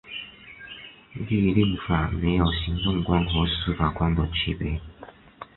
[1.13, 4.81] 律令法没有行政官和司法官的区别。